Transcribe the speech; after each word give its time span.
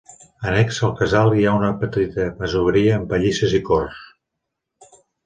Annexa 0.51 0.85
al 0.85 0.93
casal 1.01 1.35
hi 1.39 1.43
ha 1.49 1.53
una 1.57 1.69
petita 1.83 2.25
masoveria 2.39 2.97
amb 2.97 3.05
pallisses 3.13 3.55
i 3.59 3.61
corts. 3.69 4.97